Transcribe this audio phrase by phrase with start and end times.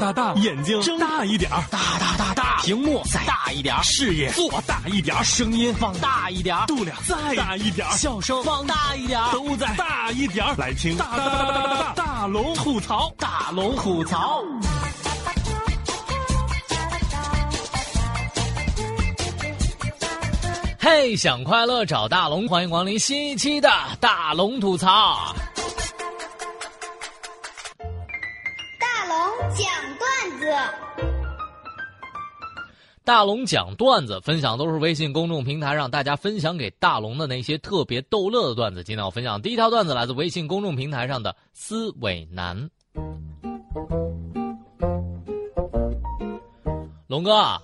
[0.00, 10.96] 大大，眼睛睁大一点大大大大，屏幕再大一点视野做大一点声音放大一点度量再大一点笑声放大一点都在大一点来听。
[10.96, 14.42] 大大大大大大龙吐槽，大龙吐槽。
[20.78, 23.68] 嘿，想快乐找大龙，欢迎光临新一期的
[23.98, 25.34] 大龙吐槽。
[33.06, 38.82] 大龙讲段子，分享都是微信公众平台让大家分享给大龙的那些特别逗乐的段子。
[38.82, 42.68] 今天我分享第一条段子来自微信公众平台上的思伟南。
[47.06, 47.62] 龙哥啊，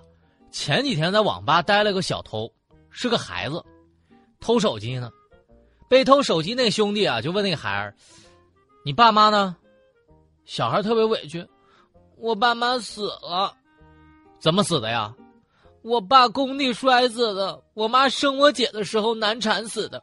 [0.52, 2.48] 前几天在网吧待了个小偷，
[2.88, 3.64] 是个孩子，
[4.38, 5.10] 偷手机呢。
[5.88, 7.92] 被偷手机那兄弟啊，就问那个孩儿
[8.86, 9.56] ：“你爸妈呢？”
[10.46, 11.44] 小孩特别委屈
[12.16, 13.52] ：“我爸妈死了。”
[14.38, 15.12] 怎么死的呀？
[15.82, 20.02] 我爸工地摔死的，我妈生我姐的时候难产死的。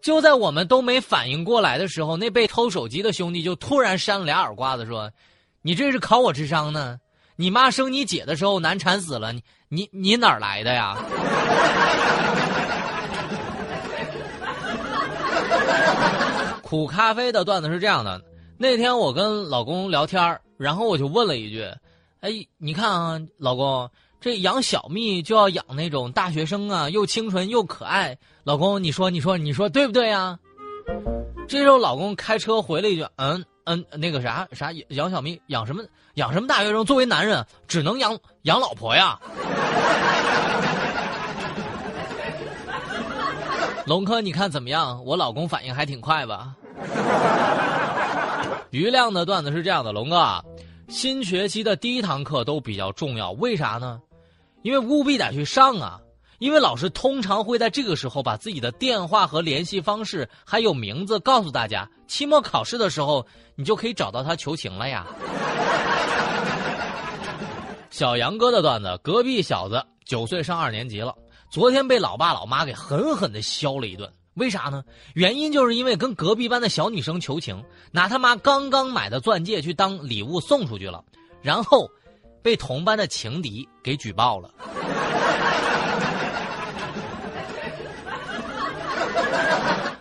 [0.00, 5.10] 就在我们都没反应过来的时候，那被偷手机的兄弟就突然扇了俩耳刮子，说
[5.60, 6.98] ：“你这是考我智商呢？
[7.36, 10.96] 你妈生你姐的时候难产死了，你你你哪儿来的呀？”
[16.62, 18.22] 苦咖啡的段子是这样的：
[18.56, 21.68] 那天我跟老公聊天然后我就问了一句
[22.20, 28.18] ：“哎，你看啊，老公。”这养小蜜就要养那种大学生啊，又清纯又可爱。
[28.42, 30.38] 老公，你说，你说，你说对不对呀？
[31.46, 36.84] 这时候，老公开车回了一句：“嗯嗯，那个啥啥养小蜜养什么养什么大学生？
[36.84, 39.20] 作为男人，只能养养老婆呀。”
[43.86, 45.00] 龙哥，你看怎么样？
[45.04, 46.54] 我老公反应还挺快吧？
[48.70, 50.44] 余亮的段子是这样的：龙哥，
[50.88, 54.00] 新学期的第一堂课都比较重要，为啥呢？
[54.62, 56.00] 因为务必得去上啊！
[56.38, 61.88] 因为老师通常会在这个时候把自己的电话和联系方式还有名字告诉大家。
[62.06, 63.26] 期末考试的时候，
[63.56, 65.06] 你就可以找到他求情了呀。
[67.90, 71.14] 小杨哥的段子：隔壁小子九岁上二年级了，
[71.50, 74.08] 昨天被老爸老妈给狠狠的削了一顿。
[74.34, 74.84] 为啥呢？
[75.14, 81.04] 原因就是因为跟隔壁班的小女生求情，拿他妈刚刚买的钻戒去当礼物送出去了，
[81.42, 81.90] 然后。
[82.42, 84.50] 被同班的情敌给举报了。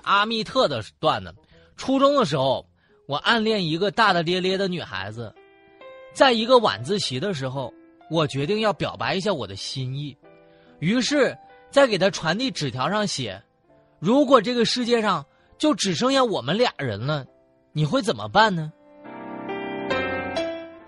[0.03, 1.35] 阿密特的段子：
[1.75, 2.65] 初中的时候，
[3.07, 5.33] 我暗恋一个大大咧咧的女孩子，
[6.13, 7.73] 在一个晚自习的时候，
[8.09, 10.15] 我决定要表白一下我的心意，
[10.79, 11.37] 于是，
[11.69, 13.43] 在给她传递纸条上写
[13.99, 15.25] ：“如果这个世界上
[15.57, 17.25] 就只剩下我们俩人了，
[17.73, 18.71] 你会怎么办呢？”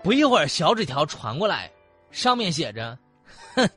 [0.02, 1.70] 不一会儿，小纸条传过来，
[2.10, 2.98] 上面写着
[3.54, 3.68] ：“哼，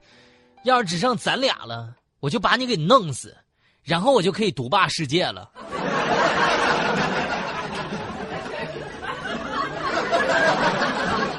[0.64, 3.36] 要是只剩咱俩了，我就把你给弄死，
[3.84, 5.52] 然后我就可以独霸世界了。”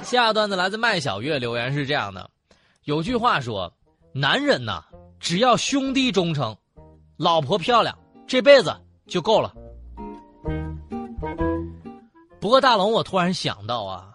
[0.03, 2.31] 下段子来自麦小月留言是这样的：
[2.85, 3.73] 有句话说，
[4.13, 4.85] 男人呐，
[5.19, 6.55] 只要兄弟忠诚，
[7.17, 8.73] 老婆漂亮，这辈子
[9.07, 9.53] 就够了。
[12.39, 14.14] 不过大龙，我突然想到啊。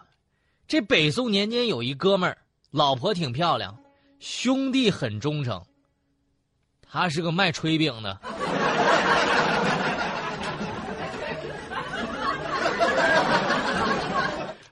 [0.70, 2.38] 这北宋年间有一哥们儿，
[2.70, 3.76] 老婆挺漂亮，
[4.20, 5.60] 兄弟很忠诚。
[6.88, 8.16] 他是个卖炊饼的。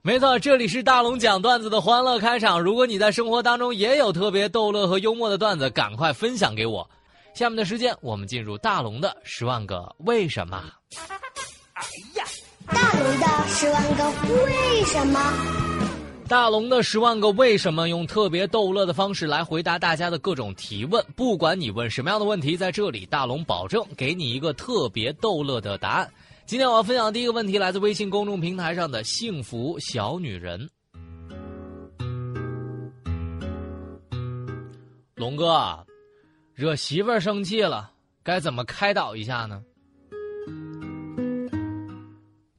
[0.03, 2.63] 没错，这里是大龙讲段子的欢乐开场。
[2.63, 6.89] 如果你在生活当中也有特别逗乐和幽默的段子，赶快分享给我。
[7.35, 10.63] 下面的时间，我们进入大龙的十万个为什么。
[11.73, 11.83] 哎
[12.15, 12.25] 呀，
[12.69, 15.68] 大龙的十万个为什么。
[16.29, 26.13] 大龙的十万个为什么用特别逗乐的方式来回答大家的各种提问，不管你问什么样的问题，在这里大龙保证给你一个特别逗乐的答案。
[26.45, 30.69] 今天我要分享第一个问题来自微信公众平台上的幸福小女人。
[35.15, 35.87] 龙哥，
[36.53, 37.91] 惹媳妇儿生气了，
[38.23, 39.63] 该怎么开导一下呢？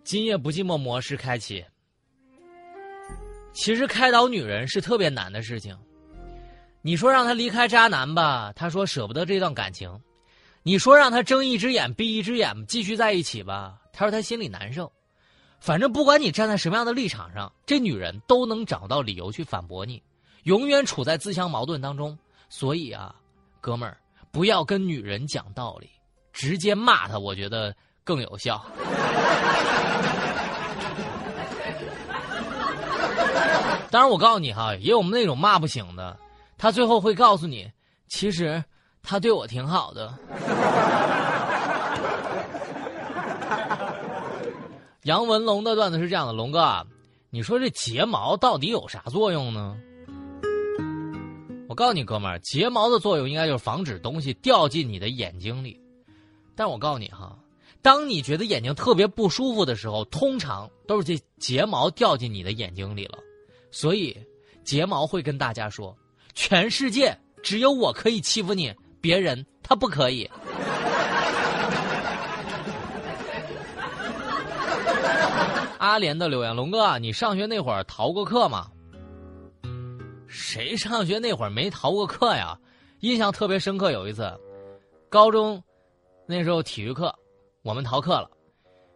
[0.03, 1.63] 今夜不寂寞模式开启。
[3.53, 5.77] 其实开导女人是特别难的事情。
[6.81, 9.91] 你说让她离开渣男吧，她说舍不得这段感情；
[10.63, 14.91] 你说让她睁一只眼闭一只眼继续在一起吧，她说她心里难受。
[15.59, 20.01] 反正不管你站在什么样的立场上，这女人都能找到理由去反驳你，
[20.43, 22.17] 永远处在自相矛盾当中。
[22.47, 23.13] 所以啊，
[23.59, 23.97] 哥们儿，
[24.31, 25.89] 不要跟女人讲道理，
[26.31, 27.75] 直接骂她，我觉得
[28.05, 28.65] 更有效。
[33.91, 36.17] 当然，我告诉你哈，也有我们那种骂不醒的，
[36.57, 37.69] 他最后会告诉你，
[38.07, 38.63] 其实
[39.01, 40.13] 他对我挺好的。
[45.03, 46.85] 杨文龙的段子是这样的：龙哥，
[47.31, 49.75] 你说这睫毛到底有啥作用呢？
[51.67, 55.79] 我告诉你，哥们儿，睫毛的作用应该就是防止东西掉进你的眼睛里。
[56.55, 57.35] 但我告诉你哈，
[57.81, 63.17] 当你觉得眼睛特别不舒服的时候，通常都是这睫毛掉进你的眼睛里了。
[63.71, 64.15] 所以，
[64.63, 65.95] 睫毛会跟大家说：
[66.33, 70.29] 全世界只有我可以欺负你，别人他不可以。
[75.79, 78.67] 阿莲的柳岩：龙哥，你上学那会儿逃过课吗？
[80.27, 82.57] 谁上学那会儿没逃过课呀？
[82.99, 84.29] 印象特别深刻，有一次，
[85.09, 85.63] 高中
[86.27, 87.13] 那时候体育课，
[87.63, 88.29] 我们逃课了。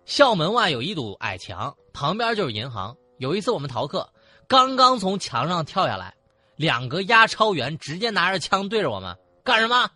[0.05, 2.95] 校门外有一堵矮墙，旁边就是银行。
[3.19, 4.07] 有一次我们逃课，
[4.53, 6.13] 刚刚从墙上跳下来，
[6.57, 9.89] 两个押钞员直接拿着枪对着我们干什么？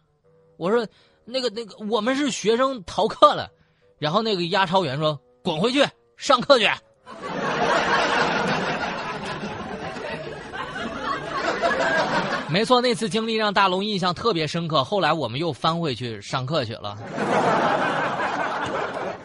[0.57, 0.87] 我说
[1.25, 3.51] 那个那个，我们是学生逃课了。
[3.99, 5.85] 然后那个押钞员说：“滚回去
[6.17, 6.65] 上课去。”
[12.49, 14.83] 没错，那次经历让大龙印象特别深刻。
[14.83, 16.97] 后来我们又翻回去上课去了。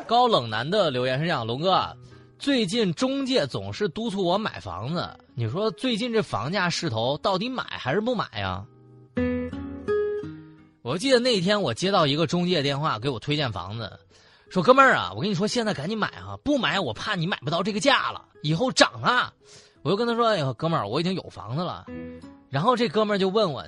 [0.07, 1.97] 高冷男的留言是这样：龙哥，
[2.43, 8.65] 最近中介总是督促我买房子，你说最近这房价势头，到底买还是不买呀？
[10.83, 13.97] 我记得那天我接到一个中介电话，给我推荐房子，
[14.51, 19.33] 说哥们儿啊，我跟你说现在赶紧买啊，不买我怕你买不到这个价了，以后涨啊。
[19.83, 21.87] 我就跟他说：“哎呀，哥们儿，我已经有房子了。”
[22.51, 23.65] 然后这哥们儿就问我：“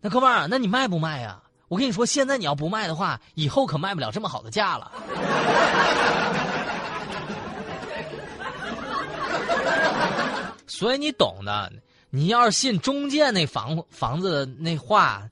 [0.00, 4.92] 那哥们儿，那你卖不卖呀？”我跟你说，现在你要不卖的话，以后可卖不了这么好的价了。
[10.74, 11.70] 所以你懂的，
[12.08, 15.28] 你要是信中介那房房子那话，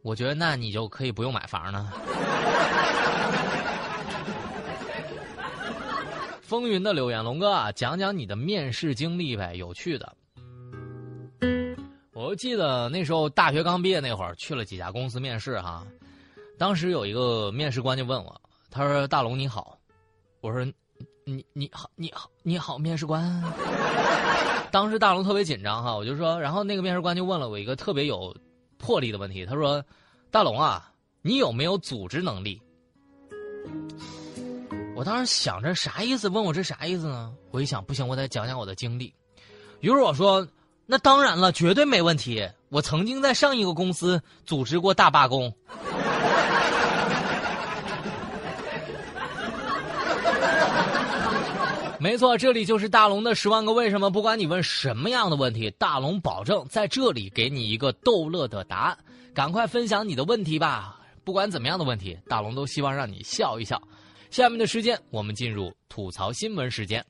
[0.00, 1.92] 我觉得那你就可以不用买房了。
[6.40, 10.10] 风云的留言，龙哥讲讲你的面试经历呗，有趣的。
[12.14, 15.86] 我记得那时候大学刚毕业那会儿，去了几家公司面试哈。
[16.56, 18.40] 当时有一个面试官就问我，
[18.70, 19.78] 他说：“大龙你好。”
[20.40, 20.66] 我说
[21.30, 23.44] ：“你你好你好你好，面试官。”
[24.72, 28.34] 当时大龙特别紧张哈，我就说，然后那个面试官就问了我一个特别有
[28.78, 29.84] 魄力的问题，他说
[30.32, 30.90] ：“大龙啊，
[31.20, 32.60] 你有没有组织能力？”
[34.96, 36.28] 我当时想着啥意思？
[36.30, 37.32] 问我这啥意思呢？
[37.50, 39.12] 我一想，不行，我得讲讲我的经历。
[39.80, 40.48] 于是我说。
[40.90, 42.48] 那当然了，绝对没问题。
[42.70, 45.54] 我曾经在上一个公司组织过大罢工。
[52.00, 54.08] 没错，这里就是大龙的十万个为什么。
[54.08, 58.98] 不管你问什么样的问题，大龙保证在这里给你一个逗乐的答案。
[59.34, 61.00] 赶快分享你的问题吧！
[61.24, 63.80] 不管怎么样的问题，大龙都希望让你笑一笑。
[64.30, 67.04] 下面的时间，我们进入吐槽新闻时间。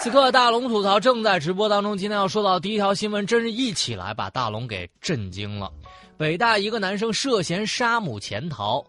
[0.00, 1.96] 此刻大龙吐槽正在直播当中。
[1.96, 5.72] 今天要说到第一条新闻，真是一起来把大龙给震惊了。
[6.16, 8.84] 北大一个男生涉嫌杀母潜逃，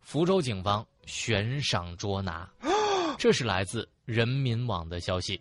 [0.00, 2.48] 福州警方悬赏捉拿。
[3.22, 5.40] 这是来自人民网的消息。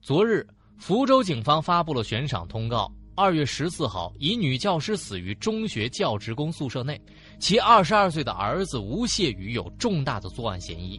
[0.00, 0.46] 昨日，
[0.78, 2.90] 福州警方发布了悬赏通告。
[3.14, 6.98] 二月十四号，一女教师死于中学教职工宿舍内，
[7.38, 10.98] 其二十二岁的儿子吴谢宇有重大的作案嫌疑。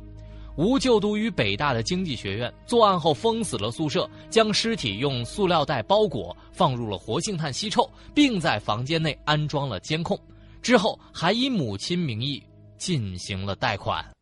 [0.55, 10.15] 吴就读于北大的经济学院，作案后封死了宿舍，将尸体用塑料袋包裹，放入了活性炭吸臭，并在房间内安装了监控。
[10.61, 12.39] 之后还以母亲名义
[12.77, 14.12] 进行了贷款。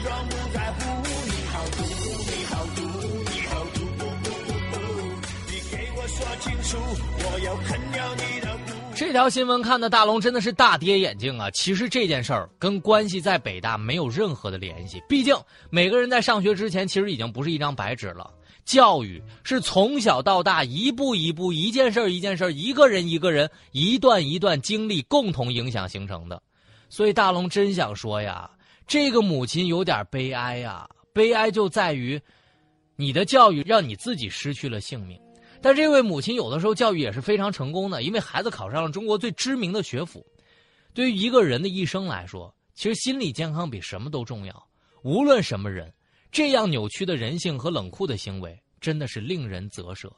[0.00, 0.80] 你让我不在乎，
[1.26, 1.82] 你好毒，
[2.24, 2.80] 你好毒，
[3.34, 3.84] 你好毒
[8.96, 11.50] 这条新闻看的大龙真的是大跌眼镜啊！
[11.50, 15.36] 其实这件事儿跟关系在北大没有任何的联系，毕竟
[15.68, 18.30] 每个人在上学之前其实已经不是一张白纸了。
[18.64, 26.42] 教育是从小到大一步一步、一件事儿一件事儿一个人一个人、一段一段经历共同影响形成的。
[26.88, 28.50] 所以大龙真想说呀，
[28.90, 32.20] 这个母亲有点悲哀呀，悲哀就在于，
[32.96, 35.16] 你的教育让你自己失去了性命。
[35.62, 40.26] 但这位母亲有的时候教育也是非常成功的，因为孩子考上了中国最知名的学府。
[40.92, 44.68] 对于一个人的一生来说，其实心理健康比什么都重要。
[45.04, 45.94] 无论什么人，
[46.32, 50.12] 这样扭曲的人性和冷酷的行为，真的是令人啧舌。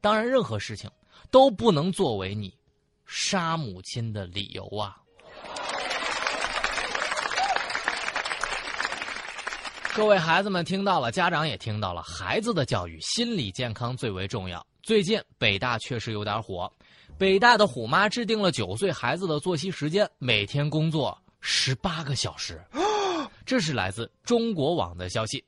[0.00, 0.90] 当然，任何事情
[1.30, 2.52] 都不能作为你
[3.06, 5.00] 杀母亲的理由啊！
[9.96, 14.64] 各位孩子们听到了，家长也听到了，孩子的教育心理健康最为重要。
[14.82, 16.70] 最近北大确实有点火，
[17.16, 22.62] 北大的虎妈制定了九岁孩子的作息时间，每天工作十八个小时。
[23.46, 25.42] 这是来自中国网的消息。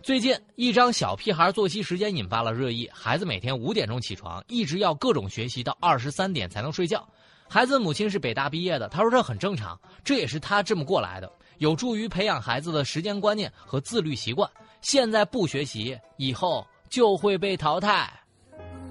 [0.00, 7.04] 最近一张小屁孩作息时间引发了热议，孩子每天五点钟起床，一直要各种学习到二十三点才能睡觉。
[7.48, 11.30] 孩子母亲是北大毕业的，他说这很正常，这也是他这么过来的。
[11.62, 14.50] 有助于培养孩子的时间观念和自律习惯。
[14.80, 18.12] 现在不学习，以后就会被淘汰。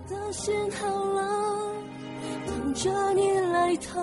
[0.08, 1.84] 的心好冷，
[2.48, 4.02] 等着你来疼，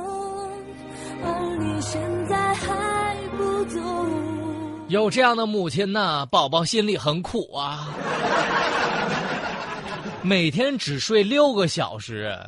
[1.24, 1.98] 而你现
[2.28, 7.88] 在还不懂有这样的母亲呢，宝宝心里很苦啊。
[10.20, 12.38] 每天只睡六个小时，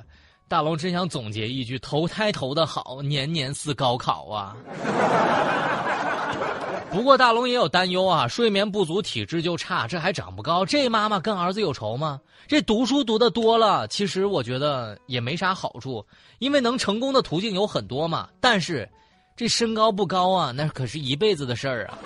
[0.49, 4.55] 大龙真想总结一句：投胎投的好，年年似高考啊。
[6.91, 10.67] 不过大龙也有担忧啊，睡眠不足，体质就差，这还长不高。
[10.67, 12.21] 这妈妈跟儿子有仇吗？
[12.49, 16.05] 这读书读的多了，其实我觉得也没啥好处，
[16.41, 18.29] 因为能成功的途径有很多嘛。
[18.41, 18.89] 但是，
[19.37, 21.99] 这身高不高啊，那可是一辈子的事儿啊。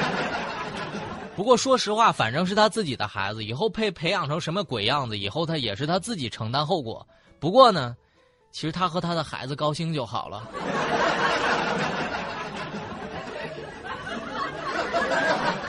[1.36, 7.06] 不过说实话，反正是他自己的孩子，以后被培养成什么鬼样子，以后他也是他自己承担后果。
[7.38, 7.94] 不过呢，
[8.52, 10.48] 其实他和他的孩子高兴就好了。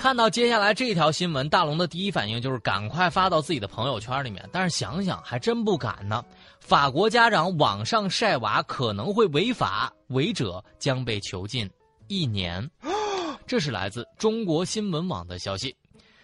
[0.01, 4.43] 看到接下来这条新闻，大龙的第一反应就是赶快发到自己的朋友圈里面。
[4.51, 6.25] 但是想想还真不敢呢。
[6.59, 11.69] 法国家长网上晒娃可能会违法，违者将被囚禁
[12.07, 12.67] 一年。
[13.45, 15.75] 这是来自中国新闻网的消息。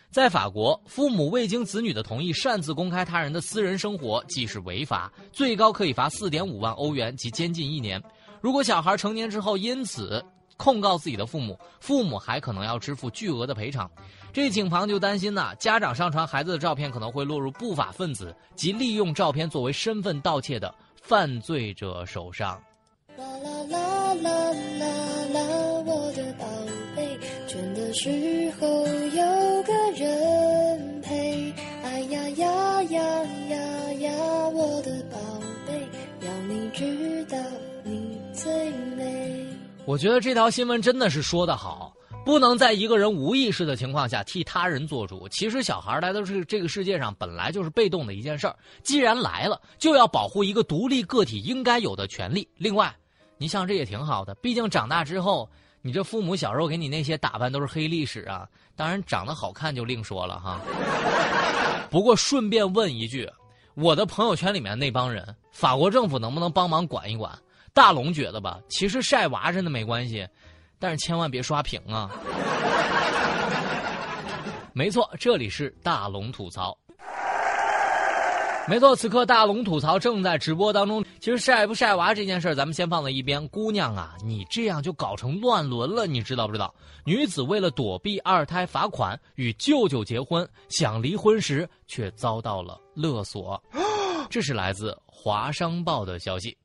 [0.09, 8.01] 在法国，父母未经子女的同意擅自公开他人的私人生活，即是违法，最高可以罚四点五万欧元及监禁一年。
[8.41, 10.25] 如果小孩成年之后因此，
[10.57, 13.89] 控告自己的父母，父母还可能要支付巨额的赔偿。
[14.33, 22.61] 这警方就担心呐，家长上传孩子的照片可能会落入不法分子及利用照片作为身份盗窃的犯罪者手上。
[23.17, 24.31] 啦啦啦啦
[24.79, 24.87] 啦
[25.33, 25.39] 啦，
[25.85, 26.45] 我的宝
[26.95, 31.51] 贝，倦的时候有个人陪。
[31.83, 33.01] 哎呀呀呀
[33.49, 34.11] 呀呀，
[34.53, 35.17] 我的宝
[35.65, 35.81] 贝，
[36.21, 37.26] 要你知道。
[39.87, 41.93] 我觉得这条新闻真的是说得好，
[42.25, 45.29] 不能在一个人无意识的情况下替他人做主。
[45.29, 52.45] 其实小孩来到这这个世界上本来就是被动的一件事儿，既然来了，就要保护一个独立个体应该有的权利。
[52.57, 52.93] 另外，
[53.37, 55.49] 你想这也挺好的，毕竟长大之后，
[55.81, 58.45] 你这父母小时候给你那些打扮都是黑历史啊。
[58.75, 60.59] 当然长得好看就另说了哈。
[61.89, 63.25] 不过顺便问一句，
[63.73, 67.31] 我的朋友圈里面那帮人，法国政府能不能帮忙管一管？
[67.77, 70.27] 大龙觉得吧，其实晒娃真的没关系，
[70.79, 72.09] 但是千万别刷屏啊！
[74.73, 76.75] 没错，这里是大龙吐槽。
[78.67, 81.05] 没错，此刻大龙吐槽正在直播当中。
[81.19, 83.47] 其实晒不晒娃这件事儿，咱们先放在一边。
[83.49, 86.73] 姑娘啊，你这样就搞成乱伦了，你知道不知道？
[87.05, 93.61] 女子为了躲避二胎罚款，与舅舅结婚，想离婚时却遭到了勒索。
[94.31, 96.57] 这是来自《华商报》的消息。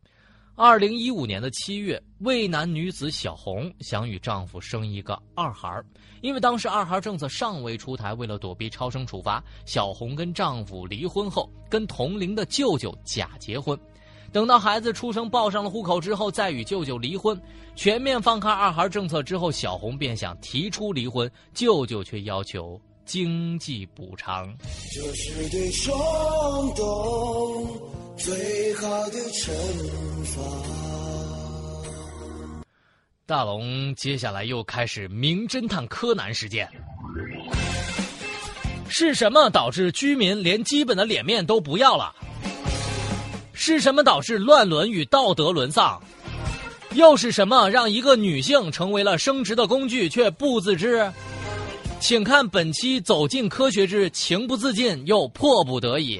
[0.54, 5.82] 二零一五年的七月，渭南女子小红想与丈夫生一个二孩。
[6.21, 13.76] 因为当时二孩政策尚未出台，为了躲避超生处罚，小红跟丈夫离婚后，跟同龄的舅舅假结婚，
[14.30, 17.40] 等到孩子出生报上了户口之后，再与舅舅离婚，
[17.75, 24.54] 全面放开二孩政策之后，小红便想提出离婚，舅舅却要求经济补偿。
[24.94, 25.94] 这是对冲
[26.75, 27.80] 动。
[28.16, 29.50] 最好的惩
[30.25, 30.42] 罚。
[33.26, 36.68] 大龙接下来又开始名侦探柯南事件。
[38.88, 42.14] 是什么导致居民连基本的脸面都不要了？
[43.54, 46.00] 是什么导致乱伦与道德沦丧？
[46.94, 51.11] 又是什么让一个女性成为了生殖的工具却不自知？
[52.02, 56.18] 请看本期《走进科学之情不自禁又迫不得已》。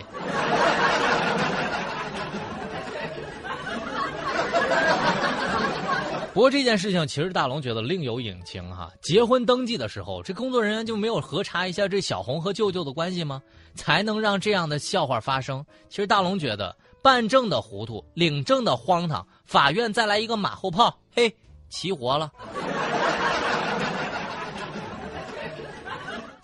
[6.33, 8.93] 不过这件事情，其实大龙觉得另有隐情哈。
[9.03, 13.43] 结婚登记的时候，这工作人员就没有核查一下这小红和舅舅的关系吗？
[13.75, 15.67] 才能让这样的笑话发生。
[15.89, 21.35] 其实大龙觉得办证的糊涂，领证的荒唐，法院再来一个马后炮，嘿，
[21.69, 22.31] 齐活了。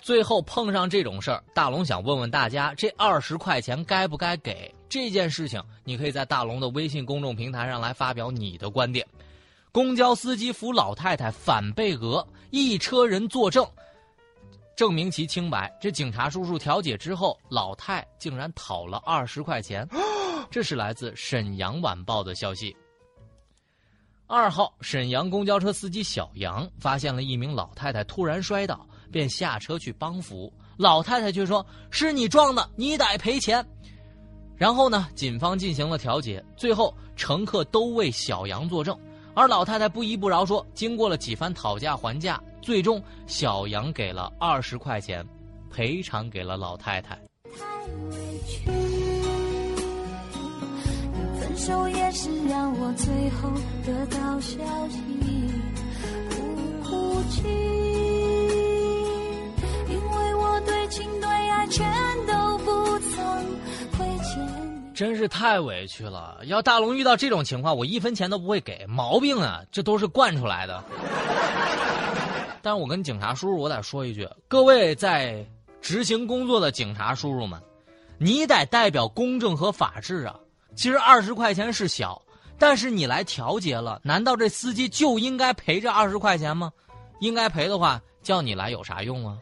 [0.08, 4.74] 最后碰上这种事儿，大龙想问问大家，这二十块钱该不该给？
[4.88, 9.06] 这件事情，你可以在大龙的微信公众平台上来发表你的观点。
[9.70, 13.68] 公交司机扶老太太反被讹，一车人作证，
[14.74, 15.70] 证明其清白。
[15.78, 19.86] 这警察叔叔调解之后，老太竟然讨了二十块钱。
[20.50, 22.74] 这是来自沈阳晚报的消息。
[24.26, 30.52] 二号，沈阳公交车司机小杨发现了一名老太太突然摔倒，便下车去帮扶。
[30.76, 33.64] 老太太却说：“是你撞的，你得赔钱。”
[34.56, 38.98] 然后呢，警方进行了调解，最后乘客都为小杨作证，
[39.34, 45.24] 而老太太不依不饶，说经过了几番讨价还价，最终小杨给了二十块钱，
[45.70, 47.16] 赔偿给了老太太。
[47.56, 47.64] 太
[48.10, 48.70] 委屈，
[51.40, 53.50] 分手也是让我最后
[53.84, 54.98] 得到消息，
[56.30, 57.42] 不哭泣，
[61.70, 61.86] 全
[62.26, 63.20] 都不曾
[63.96, 64.94] 亏欠。
[64.94, 66.38] 真是太委屈了！
[66.44, 68.84] 要大龙遇到这种情况，我一分钱都不会给。
[68.86, 70.82] 毛病啊，这都是惯出来的。
[72.62, 75.46] 但是我跟警察叔叔，我得说一句：各位在
[75.80, 77.60] 执行工作的警察叔叔们，
[78.18, 80.34] 你得代表公正和法治啊！
[80.74, 82.20] 其实二十块钱是小，
[82.58, 86.72] 但是你来调解了，难道这司机就应该赔这二十块钱吗？
[87.20, 89.38] 应该赔的话，叫你来有啥用啊？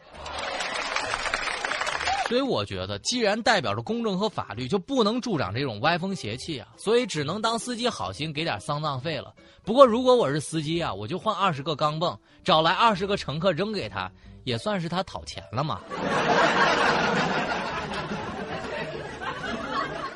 [2.27, 6.67] 所以我觉得，既然代表着公正和法律，就不能助长这种歪风邪气啊！
[6.75, 9.33] 所以只能当司机好心给点丧葬费了。
[9.63, 14.11] 不过如果我是司机啊，我就换二十个钢镚，找来二十个乘客扔给他，
[14.43, 15.79] 也算是他讨钱了嘛。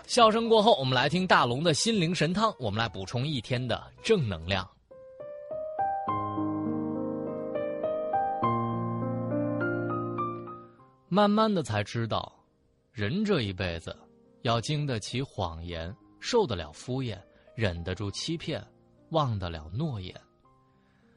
[0.05, 4.69] 笑声过后，我们来听大龙的心灵神汤，我们来补充一天的正能量。
[11.13, 12.33] 慢慢的才知道，
[12.93, 13.93] 人这一辈子，
[14.43, 17.19] 要经得起谎言，受得了敷衍，
[17.53, 18.65] 忍得住欺骗，
[19.09, 20.15] 忘得了诺言。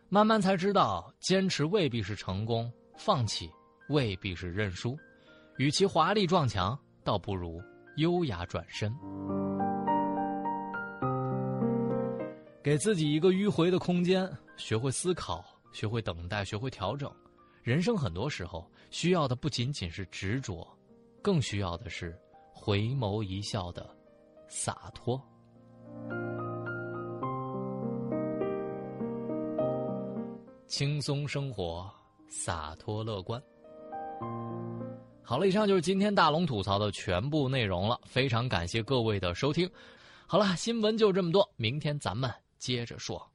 [0.09, 3.49] 慢慢才知道，坚持未必是成功，放弃
[3.89, 4.99] 未必是认输。
[5.59, 7.63] 与其华丽撞墙，倒不如
[7.99, 8.93] 优雅转身。
[12.65, 17.09] 给自己一个迂回的空间，学会思考，学会等待，学会调整。
[17.65, 20.69] 人生很多时候需要的不仅仅是执着，
[21.23, 22.15] 更需要的是
[22.53, 23.89] 回眸一笑的
[24.47, 25.19] 洒脱。
[30.67, 31.91] 轻松生活，
[32.29, 33.43] 洒脱乐观。
[35.23, 39.67] 好了，以上就是今天大龙吐槽的全部内容了，非常感谢各位的收听。
[40.27, 43.27] 好了，新闻就这么多，明天咱们接着说。